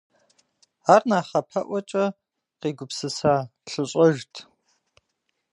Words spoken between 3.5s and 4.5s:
лъыщӀэжт.